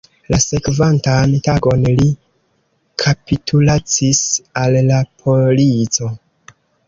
[0.33, 2.07] La sekvantan tagon li
[3.05, 4.23] kapitulacis
[4.65, 6.11] al la polico.